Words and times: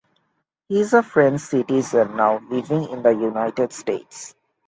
He 0.67 0.79
is 0.81 0.93
a 0.93 1.03
French 1.03 1.41
citizen 1.41 2.15
now 2.15 2.39
living 2.49 2.89
in 2.89 3.03
the 3.03 3.11
United 3.11 3.71
States. 3.71 4.33